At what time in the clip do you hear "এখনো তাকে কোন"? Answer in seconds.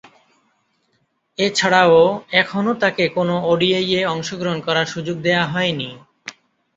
2.33-3.29